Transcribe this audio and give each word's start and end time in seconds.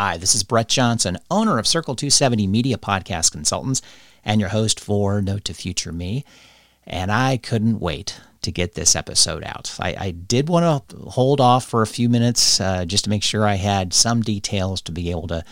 Hi, 0.00 0.16
this 0.16 0.36
is 0.36 0.44
Brett 0.44 0.68
Johnson, 0.68 1.18
owner 1.28 1.58
of 1.58 1.66
Circle 1.66 1.96
270 1.96 2.46
Media 2.46 2.78
Podcast 2.78 3.32
Consultants 3.32 3.82
and 4.24 4.40
your 4.40 4.50
host 4.50 4.78
for 4.78 5.20
Note 5.20 5.44
to 5.46 5.52
Future 5.52 5.90
Me. 5.90 6.24
And 6.86 7.10
I 7.10 7.36
couldn't 7.36 7.80
wait 7.80 8.20
to 8.42 8.52
get 8.52 8.74
this 8.74 8.94
episode 8.94 9.42
out. 9.42 9.74
I, 9.80 9.96
I 9.98 10.10
did 10.12 10.48
want 10.48 10.88
to 10.90 10.96
hold 10.98 11.40
off 11.40 11.66
for 11.66 11.82
a 11.82 11.86
few 11.88 12.08
minutes 12.08 12.60
uh, 12.60 12.84
just 12.84 13.02
to 13.04 13.10
make 13.10 13.24
sure 13.24 13.44
I 13.44 13.56
had 13.56 13.92
some 13.92 14.22
details 14.22 14.80
to 14.82 14.92
be 14.92 15.10
able 15.10 15.26
to 15.26 15.44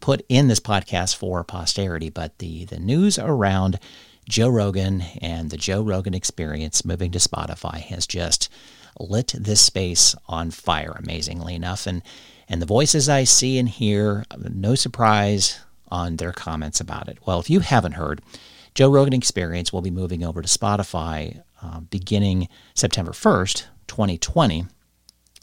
put 0.00 0.26
in 0.28 0.48
this 0.48 0.60
podcast 0.60 1.16
for 1.16 1.42
posterity, 1.42 2.10
but 2.10 2.36
the, 2.36 2.66
the 2.66 2.78
news 2.78 3.18
around 3.18 3.78
Joe 4.28 4.50
Rogan 4.50 5.04
and 5.22 5.48
the 5.48 5.56
Joe 5.56 5.80
Rogan 5.80 6.12
experience 6.12 6.84
moving 6.84 7.12
to 7.12 7.18
Spotify 7.18 7.78
has 7.78 8.06
just 8.06 8.50
lit 9.00 9.32
this 9.38 9.62
space 9.62 10.14
on 10.28 10.50
fire, 10.50 10.94
amazingly 10.98 11.54
enough. 11.54 11.86
And 11.86 12.02
and 12.48 12.62
the 12.62 12.66
voices 12.66 13.08
I 13.08 13.24
see 13.24 13.58
and 13.58 13.68
hear, 13.68 14.24
no 14.38 14.74
surprise 14.74 15.60
on 15.88 16.16
their 16.16 16.32
comments 16.32 16.80
about 16.80 17.08
it. 17.08 17.18
Well, 17.26 17.40
if 17.40 17.50
you 17.50 17.60
haven't 17.60 17.92
heard, 17.92 18.22
Joe 18.74 18.90
Rogan 18.90 19.14
Experience 19.14 19.72
will 19.72 19.82
be 19.82 19.90
moving 19.90 20.24
over 20.24 20.42
to 20.42 20.48
Spotify 20.48 21.42
uh, 21.62 21.80
beginning 21.80 22.48
September 22.74 23.12
1st, 23.12 23.64
2020. 23.86 24.66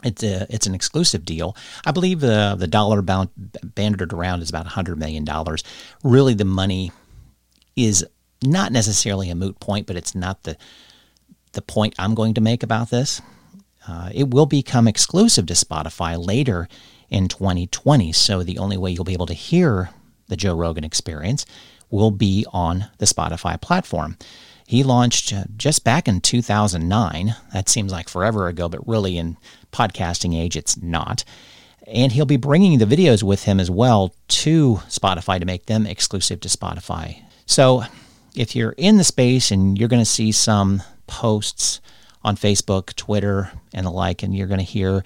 It's, 0.04 0.22
a, 0.22 0.46
it's 0.50 0.66
an 0.66 0.74
exclusive 0.74 1.24
deal. 1.24 1.56
I 1.84 1.90
believe 1.90 2.20
the, 2.20 2.56
the 2.58 2.66
dollar 2.66 3.02
bound, 3.02 3.30
banded 3.62 4.12
around 4.12 4.42
is 4.42 4.50
about 4.50 4.66
$100 4.66 4.96
million. 4.96 5.26
Really, 6.02 6.34
the 6.34 6.44
money 6.44 6.92
is 7.74 8.06
not 8.42 8.70
necessarily 8.70 9.30
a 9.30 9.34
moot 9.34 9.58
point, 9.60 9.86
but 9.86 9.96
it's 9.96 10.14
not 10.14 10.42
the, 10.42 10.56
the 11.52 11.62
point 11.62 11.94
I'm 11.98 12.14
going 12.14 12.34
to 12.34 12.40
make 12.40 12.62
about 12.62 12.90
this. 12.90 13.20
Uh, 13.88 14.10
it 14.14 14.30
will 14.30 14.46
become 14.46 14.86
exclusive 14.86 15.46
to 15.46 15.54
Spotify 15.54 16.24
later 16.24 16.68
in 17.10 17.28
2020. 17.28 18.12
So 18.12 18.42
the 18.42 18.58
only 18.58 18.76
way 18.76 18.90
you'll 18.90 19.04
be 19.04 19.12
able 19.12 19.26
to 19.26 19.34
hear 19.34 19.90
the 20.28 20.36
Joe 20.36 20.54
Rogan 20.54 20.84
experience 20.84 21.44
will 21.90 22.10
be 22.10 22.46
on 22.52 22.86
the 22.98 23.06
Spotify 23.06 23.60
platform. 23.60 24.16
He 24.66 24.82
launched 24.82 25.32
uh, 25.32 25.44
just 25.56 25.84
back 25.84 26.08
in 26.08 26.20
2009. 26.20 27.36
That 27.52 27.68
seems 27.68 27.92
like 27.92 28.08
forever 28.08 28.48
ago, 28.48 28.68
but 28.68 28.86
really 28.88 29.18
in 29.18 29.36
podcasting 29.72 30.34
age, 30.34 30.56
it's 30.56 30.80
not. 30.80 31.24
And 31.86 32.12
he'll 32.12 32.24
be 32.24 32.38
bringing 32.38 32.78
the 32.78 32.86
videos 32.86 33.22
with 33.22 33.44
him 33.44 33.60
as 33.60 33.70
well 33.70 34.14
to 34.28 34.76
Spotify 34.88 35.38
to 35.38 35.44
make 35.44 35.66
them 35.66 35.86
exclusive 35.86 36.40
to 36.40 36.48
Spotify. 36.48 37.22
So 37.44 37.84
if 38.34 38.56
you're 38.56 38.74
in 38.78 38.96
the 38.96 39.04
space 39.04 39.50
and 39.50 39.78
you're 39.78 39.88
going 39.88 40.02
to 40.02 40.06
see 40.06 40.32
some 40.32 40.82
posts 41.06 41.80
on 42.22 42.36
Facebook, 42.36 42.94
Twitter, 42.94 43.52
and 43.74 43.84
the 43.84 43.90
like, 43.90 44.22
and 44.22 44.34
you're 44.34 44.46
going 44.46 44.60
to 44.60 44.64
hear 44.64 45.04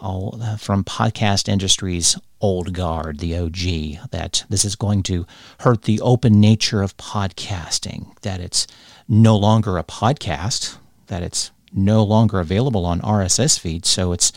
all 0.00 0.38
uh, 0.42 0.56
from 0.56 0.84
podcast 0.84 1.48
industry's 1.48 2.18
old 2.40 2.72
guard, 2.72 3.18
the 3.18 3.36
OG, 3.36 4.10
that 4.10 4.44
this 4.48 4.64
is 4.64 4.76
going 4.76 5.02
to 5.04 5.26
hurt 5.60 5.82
the 5.82 6.00
open 6.00 6.40
nature 6.40 6.82
of 6.82 6.96
podcasting, 6.96 8.18
that 8.22 8.40
it's 8.40 8.66
no 9.08 9.36
longer 9.36 9.78
a 9.78 9.84
podcast, 9.84 10.76
that 11.06 11.22
it's 11.22 11.50
no 11.72 12.02
longer 12.02 12.40
available 12.40 12.86
on 12.86 13.00
RSS 13.00 13.58
feeds, 13.58 13.88
so 13.88 14.12
it's 14.12 14.32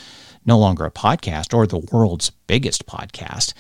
no 0.46 0.58
longer 0.58 0.86
a 0.86 0.92
podcast 0.92 1.54
or 1.54 1.68
the 1.68 1.86
world's 1.92 2.32
biggest 2.48 2.86
podcast. 2.86 3.54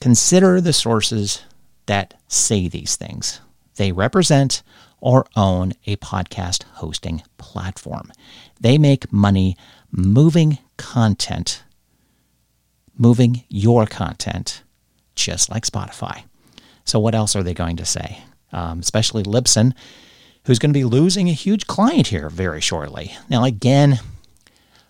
Consider 0.00 0.60
the 0.60 0.72
sources 0.72 1.42
that 1.86 2.14
say 2.28 2.68
these 2.68 2.96
things. 2.96 3.40
They 3.76 3.92
represent 3.92 4.62
or 5.00 5.26
own 5.36 5.72
a 5.86 5.96
podcast 5.96 6.64
hosting 6.74 7.22
platform. 7.38 8.12
They 8.60 8.78
make 8.78 9.12
money 9.12 9.56
moving 9.90 10.58
content, 10.76 11.62
moving 12.96 13.44
your 13.48 13.86
content, 13.86 14.62
just 15.14 15.50
like 15.50 15.64
Spotify. 15.64 16.24
So, 16.84 16.98
what 16.98 17.14
else 17.14 17.34
are 17.34 17.42
they 17.42 17.54
going 17.54 17.76
to 17.76 17.84
say? 17.84 18.18
Um, 18.52 18.80
especially 18.80 19.24
Libsyn, 19.24 19.74
who's 20.44 20.58
going 20.58 20.70
to 20.70 20.78
be 20.78 20.84
losing 20.84 21.28
a 21.28 21.32
huge 21.32 21.66
client 21.66 22.08
here 22.08 22.30
very 22.30 22.60
shortly. 22.60 23.14
Now, 23.28 23.44
again, 23.44 23.98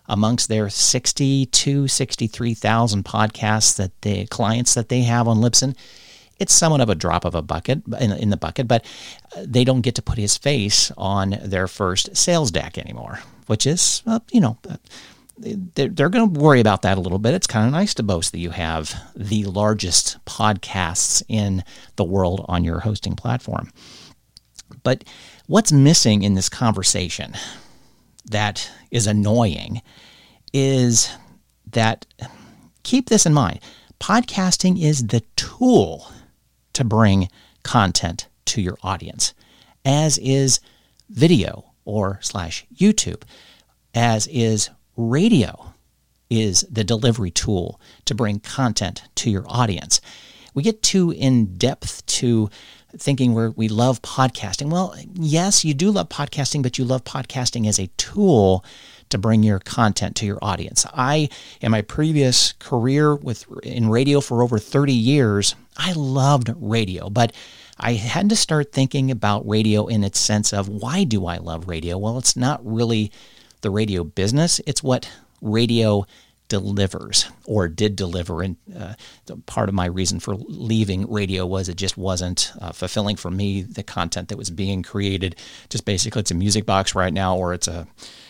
amongst 0.07 0.47
their 0.47 0.69
62, 0.69 1.87
63,000 1.87 3.03
podcasts 3.03 3.75
that 3.77 3.99
the 4.01 4.25
clients 4.27 4.73
that 4.75 4.89
they 4.89 5.01
have 5.01 5.27
on 5.27 5.37
Libsyn, 5.37 5.75
it's 6.39 6.53
somewhat 6.53 6.81
of 6.81 6.89
a 6.89 6.95
drop 6.95 7.25
of 7.25 7.35
a 7.35 7.41
bucket 7.41 7.81
in, 7.99 8.11
in 8.13 8.29
the 8.29 8.37
bucket, 8.37 8.67
but 8.67 8.85
uh, 9.35 9.43
they 9.45 9.63
don't 9.63 9.81
get 9.81 9.95
to 9.95 10.01
put 10.01 10.17
his 10.17 10.37
face 10.37 10.91
on 10.97 11.37
their 11.41 11.67
first 11.67 12.15
sales 12.15 12.51
deck 12.51 12.77
anymore, 12.77 13.19
which 13.47 13.65
is, 13.65 14.03
uh, 14.05 14.19
you 14.31 14.39
know, 14.39 14.57
they're, 15.37 15.89
they're 15.89 16.09
going 16.09 16.33
to 16.33 16.39
worry 16.39 16.59
about 16.59 16.81
that 16.81 16.97
a 16.97 17.01
little 17.01 17.19
bit. 17.19 17.33
It's 17.33 17.47
kind 17.47 17.65
of 17.65 17.71
nice 17.71 17.93
to 17.95 18.03
boast 18.03 18.31
that 18.31 18.39
you 18.39 18.51
have 18.51 18.95
the 19.15 19.45
largest 19.45 20.17
podcasts 20.25 21.21
in 21.27 21.63
the 21.95 22.03
world 22.03 22.45
on 22.47 22.63
your 22.63 22.79
hosting 22.79 23.15
platform. 23.15 23.71
But 24.83 25.03
what's 25.47 25.71
missing 25.71 26.23
in 26.23 26.33
this 26.33 26.49
conversation 26.49 27.33
that 28.29 28.69
is 28.91 29.07
annoying 29.07 29.81
is 30.53 31.09
that 31.71 32.05
keep 32.83 33.09
this 33.09 33.25
in 33.25 33.33
mind 33.33 33.59
podcasting 33.99 34.81
is 34.81 35.07
the 35.07 35.21
tool 35.35 36.11
to 36.73 36.83
bring 36.83 37.29
content 37.63 38.27
to 38.45 38.61
your 38.61 38.77
audience, 38.83 39.33
as 39.83 40.17
is 40.19 40.59
video 41.09 41.73
or 41.85 42.19
slash 42.21 42.65
YouTube, 42.73 43.23
as 43.93 44.27
is 44.27 44.69
radio 44.97 45.73
is 46.29 46.65
the 46.69 46.83
delivery 46.83 47.31
tool 47.31 47.79
to 48.05 48.13
bring 48.13 48.39
content 48.39 49.03
to 49.15 49.29
your 49.29 49.45
audience. 49.47 50.01
We 50.53 50.63
get 50.63 50.81
too 50.81 51.11
in 51.11 51.55
depth 51.55 52.05
to 52.07 52.49
thinking 52.97 53.33
we 53.33 53.49
we 53.49 53.67
love 53.67 54.01
podcasting. 54.01 54.71
Well, 54.71 54.95
yes, 55.13 55.63
you 55.63 55.73
do 55.73 55.91
love 55.91 56.09
podcasting, 56.09 56.63
but 56.63 56.77
you 56.77 56.85
love 56.85 57.03
podcasting 57.03 57.67
as 57.67 57.79
a 57.79 57.87
tool 57.97 58.65
to 59.09 59.17
bring 59.17 59.43
your 59.43 59.59
content 59.59 60.15
to 60.17 60.25
your 60.25 60.39
audience. 60.41 60.85
I, 60.93 61.29
in 61.61 61.71
my 61.71 61.81
previous 61.81 62.53
career 62.53 63.15
with 63.15 63.45
in 63.63 63.89
radio 63.89 64.19
for 64.19 64.43
over 64.43 64.59
30 64.59 64.93
years, 64.93 65.55
I 65.77 65.93
loved 65.93 66.51
radio, 66.57 67.09
but 67.09 67.33
I 67.79 67.93
had 67.93 68.29
to 68.29 68.35
start 68.35 68.71
thinking 68.71 69.11
about 69.11 69.47
radio 69.47 69.85
in 69.85 70.03
its 70.03 70.19
sense 70.19 70.51
of 70.51 70.67
why 70.67 71.03
do 71.03 71.27
I 71.27 71.37
love 71.37 71.67
radio? 71.67 71.97
Well, 71.97 72.17
it's 72.17 72.35
not 72.35 72.65
really 72.65 73.11
the 73.67 73.71
radio 73.71 74.05
business, 74.05 74.61
it's 74.65 74.81
what 74.81 75.09
radio 75.41 76.05
delivers 76.47 77.29
or 77.45 77.67
did 77.67 77.97
deliver. 77.97 78.41
And 78.41 78.55
uh, 78.73 78.93
part 79.45 79.67
of 79.67 79.75
my 79.75 79.87
reason 79.87 80.21
for 80.21 80.35
leaving 80.35 81.11
radio 81.11 81.45
was 81.45 81.67
it 81.67 81.75
just 81.75 81.97
wasn't 81.97 82.53
uh, 82.61 82.71
fulfilling 82.71 83.17
for 83.17 83.29
me 83.29 83.63
the 83.63 83.83
content 83.83 84.29
that 84.29 84.37
was 84.37 84.49
being 84.49 84.83
created. 84.83 85.35
Just 85.69 85.83
basically, 85.83 86.21
it's 86.21 86.31
a 86.31 86.35
music 86.35 86.65
box 86.65 86.95
right 86.95 87.13
now, 87.13 87.35
or 87.35 87.53
it's 87.53 87.67
a 87.67 87.85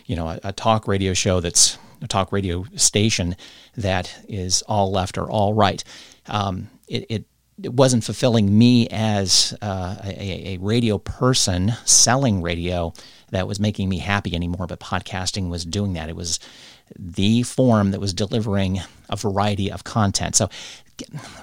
you 0.07 0.15
know 0.15 0.27
a, 0.27 0.39
a 0.45 0.51
talk 0.51 0.87
radio 0.87 1.13
show 1.13 1.39
that's 1.39 1.77
a 2.01 2.07
talk 2.07 2.31
radio 2.31 2.65
station 2.75 3.35
that 3.75 4.19
is 4.27 4.63
all 4.63 4.91
left 4.91 5.19
or 5.19 5.29
all 5.29 5.53
right. 5.53 5.83
Um, 6.25 6.71
it, 6.87 7.05
it 7.09 7.25
it 7.63 7.73
wasn't 7.73 8.03
fulfilling 8.03 8.56
me 8.57 8.88
as 8.90 9.57
uh, 9.62 9.95
a, 10.03 10.56
a, 10.56 10.57
radio 10.57 10.97
person 10.97 11.73
selling 11.85 12.41
radio 12.41 12.94
that 13.31 13.47
was 13.47 13.59
making 13.59 13.90
me 13.90 13.97
happy 13.97 14.35
anymore, 14.35 14.68
but 14.68 14.79
podcasting 14.79 15.50
was 15.50 15.66
doing 15.66 15.94
that. 15.94 16.09
It 16.09 16.16
was 16.16 16.40
the 16.97 17.44
form 17.44 17.91
that 17.91 18.00
was 18.00 18.13
delivering 18.13 18.79
a 19.09 19.16
variety 19.16 19.72
of 19.72 19.84
content. 19.84 20.35
So 20.35 20.50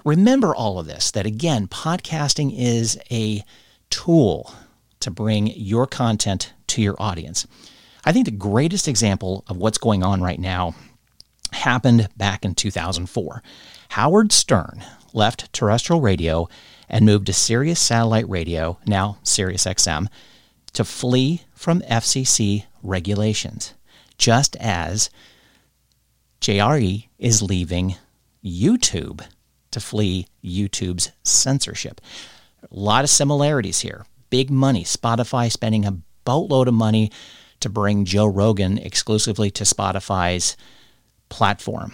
remember 0.04 0.54
all 0.54 0.78
of 0.78 0.86
this 0.86 1.10
that 1.10 1.26
again, 1.26 1.66
podcasting 1.66 2.54
is 2.56 2.98
a 3.10 3.44
tool 3.90 4.54
to 5.00 5.10
bring 5.10 5.48
your 5.48 5.86
content 5.86 6.52
to 6.68 6.80
your 6.80 6.96
audience. 6.98 7.46
I 8.04 8.12
think 8.12 8.24
the 8.24 8.30
greatest 8.30 8.88
example 8.88 9.44
of 9.48 9.56
what's 9.56 9.78
going 9.78 10.02
on 10.02 10.22
right 10.22 10.38
now 10.38 10.74
happened 11.52 12.08
back 12.16 12.44
in 12.44 12.54
2004. 12.54 13.42
Howard 13.90 14.32
Stern 14.32 14.84
left 15.14 15.50
terrestrial 15.52 16.02
radio 16.02 16.48
and 16.88 17.06
moved 17.06 17.26
to 17.26 17.32
Sirius 17.32 17.80
satellite 17.80 18.28
radio, 18.28 18.78
now 18.86 19.18
Sirius 19.22 19.64
XM, 19.64 20.08
to 20.74 20.84
flee 20.84 21.42
from 21.54 21.80
FCC 21.82 22.64
regulations, 22.82 23.72
just 24.18 24.56
as 24.56 25.08
JRE 26.40 27.08
is 27.18 27.40
leaving 27.40 27.94
YouTube 28.44 29.24
to 29.70 29.80
flee 29.80 30.26
YouTube's 30.44 31.10
censorship. 31.22 32.00
A 32.62 32.66
lot 32.70 33.04
of 33.04 33.10
similarities 33.10 33.80
here. 33.80 34.04
Big 34.30 34.50
money. 34.50 34.84
Spotify 34.84 35.50
spending 35.50 35.86
a 35.86 35.96
boatload 36.24 36.68
of 36.68 36.74
money 36.74 37.10
to 37.60 37.68
bring 37.68 38.04
Joe 38.04 38.26
Rogan 38.26 38.78
exclusively 38.78 39.50
to 39.52 39.64
Spotify's 39.64 40.56
platform. 41.28 41.92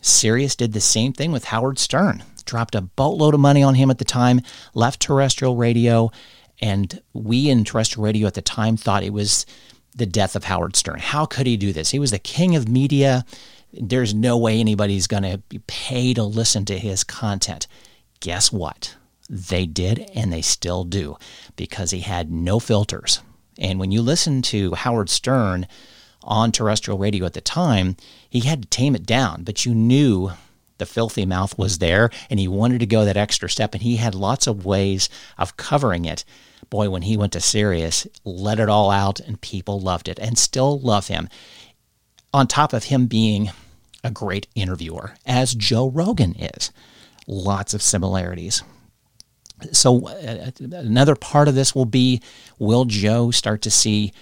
Sirius 0.00 0.56
did 0.56 0.72
the 0.72 0.80
same 0.80 1.12
thing 1.12 1.32
with 1.32 1.44
Howard 1.44 1.78
Stern. 1.78 2.22
Dropped 2.46 2.74
a 2.74 2.80
boatload 2.80 3.34
of 3.34 3.40
money 3.40 3.62
on 3.62 3.74
him 3.74 3.90
at 3.90 3.98
the 3.98 4.04
time, 4.04 4.40
left 4.72 5.00
terrestrial 5.00 5.56
radio, 5.56 6.10
and 6.60 7.02
we 7.12 7.50
in 7.50 7.64
terrestrial 7.64 8.04
radio 8.04 8.26
at 8.26 8.34
the 8.34 8.40
time 8.40 8.78
thought 8.78 9.02
it 9.02 9.12
was 9.12 9.44
the 9.94 10.06
death 10.06 10.36
of 10.36 10.44
Howard 10.44 10.76
Stern. 10.76 11.00
How 11.00 11.26
could 11.26 11.46
he 11.46 11.56
do 11.56 11.72
this? 11.72 11.90
He 11.90 11.98
was 11.98 12.12
the 12.12 12.18
king 12.18 12.56
of 12.56 12.68
media 12.68 13.24
There's 13.72 14.14
no 14.14 14.36
way 14.38 14.58
anybody's 14.58 15.06
going 15.06 15.22
to 15.22 15.60
pay 15.66 16.14
to 16.14 16.22
listen 16.22 16.64
to 16.66 16.78
his 16.78 17.04
content. 17.04 17.66
Guess 18.20 18.52
what? 18.52 18.96
They 19.28 19.66
did, 19.66 20.10
and 20.14 20.32
they 20.32 20.42
still 20.42 20.84
do, 20.84 21.16
because 21.56 21.90
he 21.90 22.00
had 22.00 22.30
no 22.30 22.58
filters. 22.60 23.20
And 23.58 23.80
when 23.80 23.90
you 23.90 24.02
listen 24.02 24.42
to 24.42 24.74
Howard 24.74 25.10
Stern 25.10 25.66
on 26.22 26.52
terrestrial 26.52 26.98
radio 26.98 27.26
at 27.26 27.32
the 27.32 27.40
time, 27.40 27.96
he 28.28 28.40
had 28.40 28.62
to 28.62 28.68
tame 28.68 28.94
it 28.94 29.04
down, 29.04 29.42
but 29.42 29.64
you 29.64 29.74
knew 29.74 30.30
the 30.78 30.86
filthy 30.86 31.26
mouth 31.26 31.56
was 31.58 31.78
there 31.78 32.10
and 32.30 32.38
he 32.38 32.48
wanted 32.48 32.80
to 32.80 32.86
go 32.86 33.04
that 33.04 33.16
extra 33.16 33.48
step 33.48 33.74
and 33.74 33.82
he 33.82 33.96
had 33.96 34.14
lots 34.14 34.46
of 34.46 34.64
ways 34.64 35.08
of 35.38 35.56
covering 35.56 36.04
it. 36.04 36.24
Boy, 36.70 36.90
when 36.90 37.02
he 37.02 37.16
went 37.16 37.32
to 37.32 37.40
Sirius, 37.40 38.06
let 38.24 38.58
it 38.58 38.68
all 38.68 38.90
out 38.90 39.20
and 39.20 39.40
people 39.40 39.80
loved 39.80 40.08
it 40.08 40.18
and 40.18 40.38
still 40.38 40.78
love 40.78 41.08
him. 41.08 41.28
On 42.34 42.46
top 42.46 42.72
of 42.72 42.84
him 42.84 43.06
being 43.06 43.50
a 44.06 44.10
great 44.10 44.46
interviewer, 44.54 45.14
as 45.26 45.54
Joe 45.54 45.88
Rogan 45.90 46.34
is. 46.36 46.70
Lots 47.26 47.74
of 47.74 47.82
similarities. 47.82 48.62
So, 49.72 50.06
uh, 50.06 50.50
another 50.60 51.16
part 51.16 51.48
of 51.48 51.54
this 51.54 51.74
will 51.74 51.86
be 51.86 52.22
will 52.58 52.84
Joe 52.84 53.30
start 53.30 53.62
to 53.62 53.70
see 53.70 54.12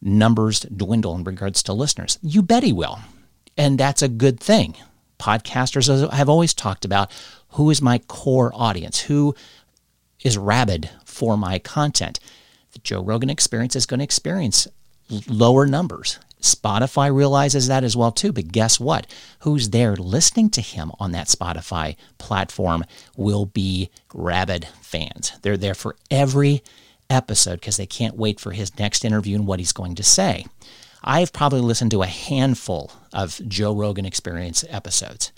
numbers 0.00 0.60
dwindle 0.60 1.14
in 1.16 1.24
regards 1.24 1.62
to 1.64 1.72
listeners? 1.72 2.18
You 2.22 2.42
bet 2.42 2.62
he 2.62 2.72
will. 2.72 3.00
And 3.58 3.78
that's 3.78 4.02
a 4.02 4.08
good 4.08 4.40
thing. 4.40 4.76
Podcasters 5.18 6.10
have 6.12 6.28
always 6.28 6.54
talked 6.54 6.84
about 6.84 7.10
who 7.50 7.70
is 7.70 7.80
my 7.80 7.98
core 7.98 8.50
audience, 8.54 9.00
who 9.00 9.34
is 10.22 10.36
rabid 10.36 10.90
for 11.04 11.36
my 11.36 11.58
content. 11.58 12.20
The 12.72 12.78
Joe 12.80 13.02
Rogan 13.02 13.30
experience 13.30 13.76
is 13.76 13.86
going 13.86 14.00
to 14.00 14.04
experience 14.04 14.68
lower 15.28 15.66
numbers. 15.66 16.18
Spotify 16.40 17.14
realizes 17.14 17.66
that 17.66 17.82
as 17.82 17.96
well 17.96 18.12
too, 18.12 18.32
but 18.32 18.52
guess 18.52 18.78
what? 18.78 19.06
Who's 19.40 19.70
there 19.70 19.96
listening 19.96 20.50
to 20.50 20.60
him 20.60 20.92
on 21.00 21.12
that 21.12 21.28
Spotify 21.28 21.96
platform 22.18 22.84
will 23.16 23.46
be 23.46 23.90
rabid 24.12 24.68
fans. 24.80 25.32
They're 25.42 25.56
there 25.56 25.74
for 25.74 25.96
every 26.10 26.62
episode 27.08 27.60
because 27.60 27.76
they 27.76 27.86
can't 27.86 28.16
wait 28.16 28.38
for 28.40 28.52
his 28.52 28.78
next 28.78 29.04
interview 29.04 29.36
and 29.36 29.46
what 29.46 29.58
he's 29.58 29.72
going 29.72 29.94
to 29.96 30.02
say. 30.02 30.46
I've 31.02 31.32
probably 31.32 31.60
listened 31.60 31.90
to 31.92 32.02
a 32.02 32.06
handful 32.06 32.92
of 33.12 33.40
Joe 33.46 33.74
Rogan 33.74 34.04
Experience 34.04 34.64
episodes. 34.68 35.32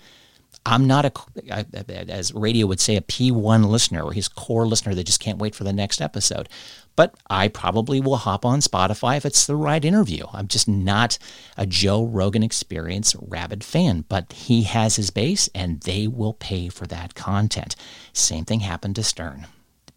I'm 0.65 0.85
not 0.85 1.05
a, 1.05 1.65
as 1.87 2.33
radio 2.33 2.67
would 2.67 2.79
say, 2.79 2.95
a 2.95 3.01
P1 3.01 3.65
listener 3.65 4.03
or 4.03 4.13
his 4.13 4.27
core 4.27 4.67
listener 4.67 4.93
that 4.93 5.05
just 5.05 5.21
can't 5.21 5.39
wait 5.39 5.55
for 5.55 5.63
the 5.63 5.73
next 5.73 6.01
episode. 6.01 6.49
But 6.95 7.15
I 7.29 7.47
probably 7.47 8.01
will 8.01 8.17
hop 8.17 8.45
on 8.45 8.59
Spotify 8.59 9.15
if 9.15 9.25
it's 9.25 9.45
the 9.45 9.55
right 9.55 9.83
interview. 9.83 10.25
I'm 10.33 10.47
just 10.47 10.67
not 10.67 11.17
a 11.55 11.65
Joe 11.65 12.03
Rogan 12.03 12.43
Experience 12.43 13.15
rabid 13.19 13.63
fan, 13.63 14.03
but 14.09 14.33
he 14.33 14.63
has 14.63 14.97
his 14.97 15.09
base 15.09 15.49
and 15.55 15.79
they 15.81 16.07
will 16.07 16.33
pay 16.33 16.67
for 16.67 16.85
that 16.87 17.15
content. 17.15 17.75
Same 18.11 18.43
thing 18.43 18.59
happened 18.59 18.97
to 18.97 19.03
Stern. 19.03 19.47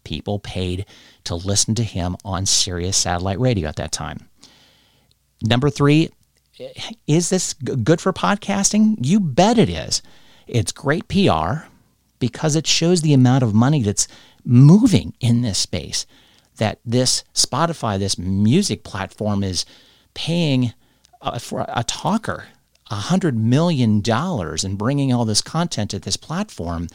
People 0.05 0.39
paid 0.39 0.85
to 1.25 1.35
listen 1.35 1.75
to 1.75 1.83
him 1.83 2.15
on 2.23 2.45
Sirius 2.45 2.97
satellite 2.97 3.39
radio 3.39 3.67
at 3.67 3.75
that 3.75 3.91
time. 3.91 4.29
Number 5.43 5.69
three, 5.69 6.09
is 7.05 7.29
this 7.29 7.53
good 7.53 7.99
for 8.01 8.13
podcasting? 8.13 8.95
You 9.01 9.19
bet 9.19 9.57
it 9.57 9.69
is. 9.69 10.01
It's 10.47 10.71
great 10.71 11.07
PR 11.07 11.65
because 12.19 12.55
it 12.55 12.65
shows 12.65 13.01
the 13.01 13.13
amount 13.13 13.43
of 13.43 13.53
money 13.53 13.83
that's 13.83 14.07
moving 14.45 15.13
in 15.19 15.41
this 15.41 15.57
space. 15.57 16.05
That 16.57 16.79
this 16.85 17.23
Spotify, 17.33 17.99
this 17.99 18.17
music 18.17 18.83
platform, 18.83 19.43
is 19.43 19.65
paying 20.13 20.73
uh, 21.21 21.39
for 21.39 21.65
a 21.67 21.83
talker 21.83 22.45
a 22.91 22.95
hundred 22.95 23.35
million 23.37 24.01
dollars 24.01 24.63
and 24.63 24.77
bringing 24.77 25.11
all 25.11 25.25
this 25.25 25.41
content 25.41 25.89
to 25.91 25.99
this 25.99 26.17
platform. 26.17 26.87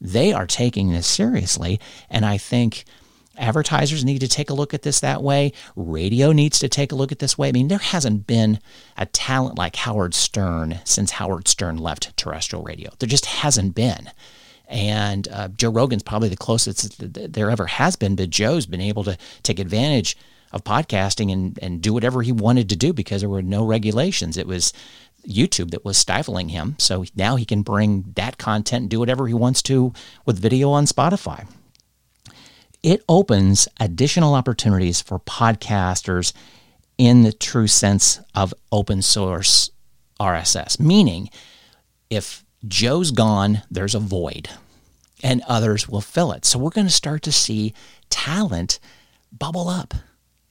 They 0.00 0.32
are 0.32 0.46
taking 0.46 0.90
this 0.90 1.06
seriously, 1.06 1.78
and 2.10 2.26
I 2.26 2.38
think 2.38 2.84
Advertisers 3.36 4.04
need 4.04 4.20
to 4.20 4.28
take 4.28 4.50
a 4.50 4.54
look 4.54 4.74
at 4.74 4.82
this 4.82 5.00
that 5.00 5.22
way. 5.22 5.52
Radio 5.74 6.32
needs 6.32 6.58
to 6.60 6.68
take 6.68 6.92
a 6.92 6.94
look 6.94 7.10
at 7.10 7.18
this 7.18 7.36
way. 7.36 7.48
I 7.48 7.52
mean, 7.52 7.68
there 7.68 7.78
hasn't 7.78 8.26
been 8.26 8.60
a 8.96 9.06
talent 9.06 9.58
like 9.58 9.76
Howard 9.76 10.14
Stern 10.14 10.78
since 10.84 11.12
Howard 11.12 11.48
Stern 11.48 11.78
left 11.78 12.16
terrestrial 12.16 12.62
radio. 12.62 12.90
There 12.98 13.08
just 13.08 13.26
hasn't 13.26 13.74
been. 13.74 14.10
And 14.68 15.28
uh, 15.28 15.48
Joe 15.48 15.70
Rogan's 15.70 16.02
probably 16.02 16.28
the 16.28 16.36
closest 16.36 16.96
there 17.32 17.50
ever 17.50 17.66
has 17.66 17.96
been, 17.96 18.16
but 18.16 18.30
Joe's 18.30 18.66
been 18.66 18.80
able 18.80 19.04
to 19.04 19.18
take 19.42 19.58
advantage 19.58 20.16
of 20.52 20.64
podcasting 20.64 21.32
and, 21.32 21.58
and 21.60 21.82
do 21.82 21.92
whatever 21.92 22.22
he 22.22 22.32
wanted 22.32 22.68
to 22.68 22.76
do 22.76 22.92
because 22.92 23.20
there 23.20 23.28
were 23.28 23.42
no 23.42 23.64
regulations. 23.64 24.36
It 24.36 24.46
was 24.46 24.72
YouTube 25.28 25.70
that 25.72 25.84
was 25.84 25.98
stifling 25.98 26.50
him. 26.50 26.76
So 26.78 27.04
now 27.16 27.36
he 27.36 27.44
can 27.44 27.62
bring 27.62 28.12
that 28.14 28.38
content 28.38 28.82
and 28.82 28.90
do 28.90 29.00
whatever 29.00 29.26
he 29.26 29.34
wants 29.34 29.60
to 29.62 29.92
with 30.24 30.38
video 30.38 30.70
on 30.70 30.84
Spotify 30.86 31.46
it 32.84 33.02
opens 33.08 33.66
additional 33.80 34.34
opportunities 34.34 35.00
for 35.00 35.18
podcasters 35.18 36.34
in 36.98 37.22
the 37.22 37.32
true 37.32 37.66
sense 37.66 38.20
of 38.34 38.52
open 38.70 39.00
source 39.00 39.70
RSS, 40.20 40.78
meaning 40.78 41.30
if 42.10 42.44
Joe's 42.68 43.10
gone, 43.10 43.62
there's 43.70 43.94
a 43.94 44.00
void 44.00 44.50
and 45.22 45.42
others 45.48 45.88
will 45.88 46.02
fill 46.02 46.32
it. 46.32 46.44
So 46.44 46.58
we're 46.58 46.70
going 46.70 46.86
to 46.86 46.92
start 46.92 47.22
to 47.22 47.32
see 47.32 47.72
talent 48.10 48.78
bubble 49.32 49.68
up 49.68 49.94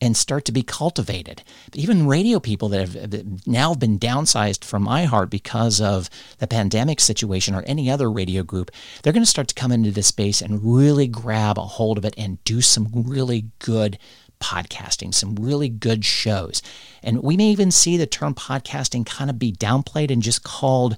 and 0.03 0.17
start 0.17 0.43
to 0.43 0.51
be 0.51 0.63
cultivated. 0.63 1.43
But 1.71 1.79
even 1.79 2.07
radio 2.07 2.41
people 2.41 2.67
that 2.69 2.89
have 2.89 3.47
now 3.47 3.73
been 3.73 3.97
downsized 3.97 4.65
from 4.65 4.85
iHeart 4.85 5.29
because 5.29 5.79
of 5.79 6.09
the 6.39 6.47
pandemic 6.47 6.99
situation 6.99 7.55
or 7.55 7.63
any 7.65 7.89
other 7.89 8.11
radio 8.11 8.43
group, 8.43 8.69
they're 9.01 9.13
going 9.13 9.23
to 9.23 9.29
start 9.29 9.47
to 9.47 9.55
come 9.55 9.71
into 9.71 9.91
this 9.91 10.07
space 10.07 10.41
and 10.41 10.75
really 10.75 11.07
grab 11.07 11.57
a 11.57 11.61
hold 11.61 11.97
of 11.97 12.03
it 12.03 12.13
and 12.17 12.43
do 12.43 12.59
some 12.59 12.89
really 12.91 13.45
good 13.59 13.97
podcasting, 14.41 15.13
some 15.13 15.35
really 15.35 15.69
good 15.69 16.03
shows. 16.03 16.61
And 17.01 17.23
we 17.23 17.37
may 17.37 17.47
even 17.51 17.71
see 17.71 17.95
the 17.95 18.05
term 18.05 18.35
podcasting 18.35 19.05
kind 19.05 19.29
of 19.29 19.39
be 19.39 19.53
downplayed 19.53 20.11
and 20.11 20.21
just 20.21 20.43
called 20.43 20.97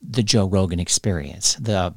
the 0.00 0.22
Joe 0.22 0.46
Rogan 0.46 0.80
experience, 0.80 1.56
the 1.56 1.94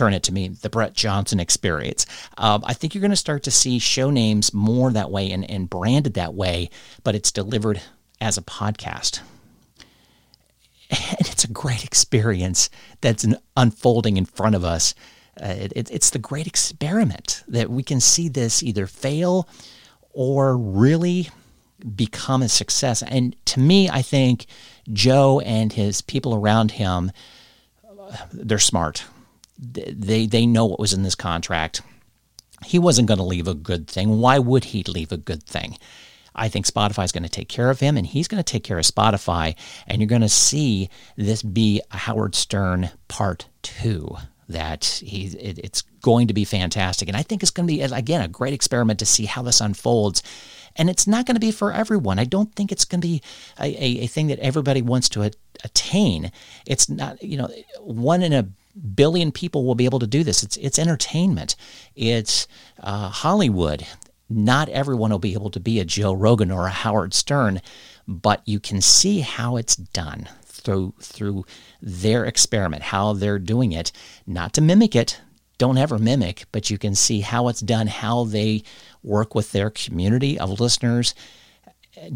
turn 0.00 0.14
it 0.14 0.22
to 0.22 0.32
me, 0.32 0.48
the 0.48 0.70
Brett 0.70 0.94
Johnson 0.94 1.38
experience. 1.38 2.06
Um, 2.38 2.64
I 2.64 2.72
think 2.72 2.94
you're 2.94 3.02
going 3.02 3.10
to 3.10 3.16
start 3.16 3.42
to 3.42 3.50
see 3.50 3.78
show 3.78 4.08
names 4.08 4.54
more 4.54 4.90
that 4.92 5.10
way 5.10 5.30
and, 5.30 5.48
and 5.50 5.68
branded 5.68 6.14
that 6.14 6.32
way, 6.32 6.70
but 7.04 7.14
it's 7.14 7.30
delivered 7.30 7.82
as 8.18 8.38
a 8.38 8.42
podcast. 8.42 9.20
And 10.90 11.20
it's 11.20 11.44
a 11.44 11.52
great 11.52 11.84
experience 11.84 12.68
that's 13.00 13.24
unfolding 13.56 14.16
in 14.16 14.24
front 14.24 14.56
of 14.56 14.64
us. 14.64 14.94
Uh, 15.40 15.68
it, 15.76 15.90
it's 15.90 16.10
the 16.10 16.18
great 16.18 16.48
experiment 16.48 17.44
that 17.46 17.70
we 17.70 17.82
can 17.82 18.00
see 18.00 18.28
this 18.28 18.62
either 18.62 18.86
fail 18.86 19.48
or 20.12 20.56
really 20.56 21.28
become 21.94 22.42
a 22.42 22.48
success. 22.48 23.02
And 23.02 23.36
to 23.44 23.60
me, 23.60 23.88
I 23.88 24.02
think 24.02 24.46
Joe 24.92 25.40
and 25.40 25.72
his 25.72 26.00
people 26.00 26.34
around 26.34 26.72
him, 26.72 27.12
they're 28.32 28.58
smart 28.58 29.04
they 29.60 30.26
they 30.26 30.46
know 30.46 30.64
what 30.66 30.80
was 30.80 30.92
in 30.92 31.02
this 31.02 31.14
contract. 31.14 31.82
He 32.64 32.78
wasn't 32.78 33.08
going 33.08 33.18
to 33.18 33.24
leave 33.24 33.48
a 33.48 33.54
good 33.54 33.88
thing. 33.88 34.20
Why 34.20 34.38
would 34.38 34.64
he 34.64 34.82
leave 34.82 35.12
a 35.12 35.16
good 35.16 35.42
thing? 35.42 35.76
I 36.34 36.48
think 36.48 36.66
Spotify 36.66 37.04
is 37.04 37.12
going 37.12 37.24
to 37.24 37.28
take 37.28 37.48
care 37.48 37.70
of 37.70 37.80
him 37.80 37.96
and 37.96 38.06
he's 38.06 38.28
going 38.28 38.42
to 38.42 38.52
take 38.52 38.64
care 38.64 38.78
of 38.78 38.84
Spotify. 38.84 39.56
And 39.86 40.00
you're 40.00 40.08
going 40.08 40.20
to 40.22 40.28
see 40.28 40.88
this 41.16 41.42
be 41.42 41.82
a 41.90 41.96
Howard 41.96 42.34
Stern 42.34 42.90
part 43.08 43.46
two. 43.62 44.16
That 44.48 44.84
he, 44.84 45.26
it, 45.26 45.58
it's 45.58 45.82
going 46.02 46.26
to 46.26 46.34
be 46.34 46.44
fantastic. 46.44 47.08
And 47.08 47.16
I 47.16 47.22
think 47.22 47.42
it's 47.42 47.52
going 47.52 47.68
to 47.68 47.72
be, 47.72 47.82
again, 47.82 48.20
a 48.20 48.26
great 48.26 48.52
experiment 48.52 48.98
to 48.98 49.06
see 49.06 49.26
how 49.26 49.42
this 49.42 49.60
unfolds. 49.60 50.24
And 50.74 50.90
it's 50.90 51.06
not 51.06 51.24
going 51.24 51.36
to 51.36 51.40
be 51.40 51.52
for 51.52 51.72
everyone. 51.72 52.18
I 52.18 52.24
don't 52.24 52.52
think 52.56 52.72
it's 52.72 52.84
going 52.84 53.00
to 53.00 53.06
be 53.06 53.22
a, 53.60 53.66
a, 53.66 54.04
a 54.04 54.06
thing 54.08 54.26
that 54.26 54.40
everybody 54.40 54.82
wants 54.82 55.08
to 55.10 55.30
attain. 55.62 56.32
It's 56.66 56.88
not, 56.88 57.22
you 57.22 57.36
know, 57.36 57.48
one 57.80 58.22
in 58.22 58.32
a 58.32 58.48
billion 58.94 59.32
people 59.32 59.64
will 59.64 59.74
be 59.74 59.84
able 59.84 59.98
to 59.98 60.06
do 60.06 60.24
this. 60.24 60.42
It's 60.42 60.56
it's 60.58 60.78
entertainment. 60.78 61.56
It's 61.94 62.46
uh, 62.80 63.08
Hollywood. 63.08 63.86
Not 64.28 64.68
everyone 64.68 65.10
will 65.10 65.18
be 65.18 65.32
able 65.32 65.50
to 65.50 65.60
be 65.60 65.80
a 65.80 65.84
Joe 65.84 66.12
Rogan 66.12 66.50
or 66.50 66.66
a 66.66 66.70
Howard 66.70 67.14
Stern, 67.14 67.60
but 68.06 68.42
you 68.44 68.60
can 68.60 68.80
see 68.80 69.20
how 69.20 69.56
it's 69.56 69.76
done 69.76 70.28
through 70.44 70.94
through 71.00 71.44
their 71.82 72.24
experiment, 72.24 72.82
how 72.84 73.12
they're 73.12 73.38
doing 73.38 73.72
it. 73.72 73.92
Not 74.26 74.52
to 74.54 74.60
mimic 74.60 74.94
it. 74.94 75.20
Don't 75.58 75.78
ever 75.78 75.98
mimic, 75.98 76.44
but 76.52 76.70
you 76.70 76.78
can 76.78 76.94
see 76.94 77.20
how 77.20 77.48
it's 77.48 77.60
done, 77.60 77.86
how 77.86 78.24
they 78.24 78.62
work 79.02 79.34
with 79.34 79.52
their 79.52 79.68
community 79.68 80.38
of 80.38 80.58
listeners. 80.58 81.14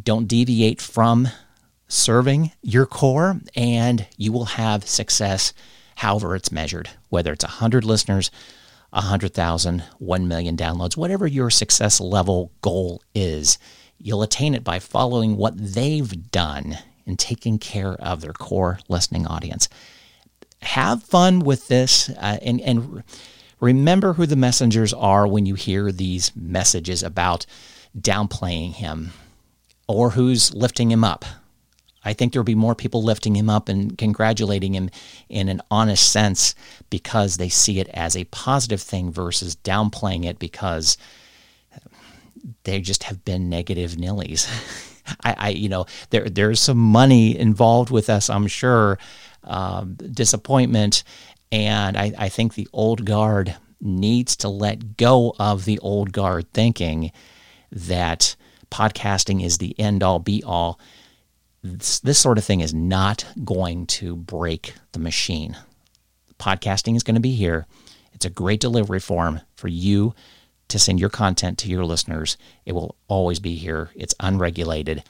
Don't 0.03 0.29
deviate 0.29 0.81
from 0.81 1.29
serving 1.89 2.53
your 2.63 2.87
core, 2.87 3.41
and 3.55 4.07
you 4.17 4.33
will 4.33 4.47
have 4.47 4.89
success 4.89 5.53
however 5.97 6.35
it's 6.37 6.53
measured, 6.53 6.91
whether 7.09 7.33
it's 7.33 7.45
100 7.45 7.85
listeners, 7.85 8.31
100,000, 8.91 9.83
1 9.99 10.29
million 10.29 10.57
downloads, 10.57 10.97
whatever 10.97 11.27
your 11.27 11.51
success 11.51 12.01
level 12.01 12.53
goal 12.63 13.03
is, 13.15 13.59
you'll 13.99 14.23
attain 14.23 14.55
it 14.55 14.63
by 14.63 14.79
following 14.79 15.37
what 15.37 15.55
they've 15.57 16.31
done 16.31 16.79
in 17.07 17.17
taking 17.17 17.59
care 17.59 17.95
of 17.95 18.21
their 18.21 18.33
core 18.33 18.79
listening 18.89 19.27
audience. 19.27 19.69
Have 20.63 21.03
fun 21.03 21.41
with 21.41 21.69
this 21.69 22.09
uh, 22.11 22.39
and, 22.43 22.61
and 22.61 23.03
remember 23.61 24.15
who 24.15 24.27
the 24.27 24.37
messengers 24.37 24.93
are 24.93 25.27
when 25.27 25.45
you 25.45 25.55
hear 25.55 25.91
these 25.91 26.35
messages 26.35 27.03
about 27.03 27.47
downplaying 27.99 28.73
him 28.73 29.11
or 29.87 30.11
who's 30.11 30.55
lifting 30.55 30.91
him 30.91 31.05
up. 31.05 31.25
I 32.05 32.13
think 32.13 32.33
there'll 32.33 32.45
be 32.45 32.55
more 32.55 32.75
people 32.75 33.03
lifting 33.03 33.35
him 33.35 33.49
up 33.49 33.69
and 33.69 33.97
congratulating 33.97 34.75
him 34.75 34.91
in 35.29 35.49
an 35.49 35.63
honest 35.71 36.13
sense 36.13 36.55
because 36.91 37.37
they 37.37 37.49
see 37.49 37.81
it 37.81 37.89
as 37.89 38.17
a 38.17 38.25
positive 38.25 38.83
thing 38.83 39.11
versus 39.11 39.57
downplaying 39.57 40.25
it 40.25 40.39
because 40.39 40.99
they 42.65 42.81
just 42.81 43.05
have 43.05 43.25
been 43.25 43.49
negative 43.49 43.93
nillies. 43.93 44.49
I, 45.25 45.35
I, 45.39 45.49
you 45.51 45.69
know, 45.69 45.87
there 46.11 46.29
there's 46.29 46.61
some 46.61 46.79
money 46.79 47.39
involved 47.39 47.91
with 47.91 48.09
us, 48.09 48.31
I'm 48.31 48.47
sure, 48.47 48.99
um, 49.43 49.95
disappointment, 49.95 51.05
and 51.53 51.97
I, 51.97 52.13
I 52.19 52.29
think 52.29 52.55
the 52.55 52.69
old 52.73 53.05
guard 53.05 53.55
needs 53.81 54.37
to 54.37 54.49
let 54.49 54.97
go 54.97 55.35
of 55.39 55.67
the 55.67 55.79
old 55.81 56.13
guard 56.13 56.51
thinking 56.53 57.13
that 57.71 58.35
podcasting 58.71 59.45
is 59.45 59.59
the 59.59 59.79
end 59.79 60.03
all 60.03 60.19
be 60.19 60.43
all. 60.43 60.81
This, 61.65 61.99
this 62.01 62.19
sort 62.19 62.37
of 62.37 62.45
thing 62.45 62.61
is 62.61 62.75
not 62.75 63.25
going 63.43 63.87
to 63.87 64.17
break 64.17 64.75
the 64.93 64.99
machine. 64.99 65.57
Podcasting 66.39 66.95
is 66.95 67.03
going 67.03 67.15
to 67.15 67.23
be 67.23 67.35
here. 67.35 67.67
It's 68.13 68.27
a 68.27 68.31
great 68.31 68.61
delivery 68.61 69.01
form 69.01 69.41
for 69.57 69.69
you 69.69 70.15
to 70.69 70.79
send 70.79 71.01
your 71.01 71.09
content 71.09 71.57
to 71.59 71.71
your 71.71 71.87
listeners. 71.87 72.37
It 72.67 72.73
will 72.73 72.97
always 73.09 73.41
be 73.41 73.57
here. 73.57 73.89
It's 73.95 74.15
unregulated. 74.21 75.05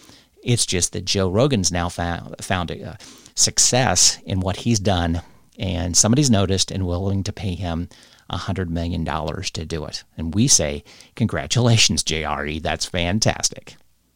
It's 0.44 0.64
just 0.64 0.92
that 0.92 1.04
Joe 1.04 1.28
Rogan's 1.28 1.72
now 1.72 1.88
found, 1.88 2.36
found 2.40 2.70
a 2.70 2.98
success 3.34 4.20
in 4.24 4.38
what 4.38 4.58
he's 4.58 4.78
done, 4.78 5.22
and 5.58 5.96
somebody's 5.96 6.30
noticed 6.30 6.70
and 6.70 6.86
willing 6.86 7.24
to 7.24 7.32
pay 7.32 7.56
him 7.56 7.88
$100 8.30 8.68
million 8.68 9.04
to 9.04 9.64
do 9.66 9.84
it. 9.86 10.04
And 10.16 10.32
we 10.32 10.46
say, 10.46 10.84
Congratulations, 11.16 12.04
JRE. 12.04 12.62
That's 12.62 12.86
fantastic. 12.86 13.76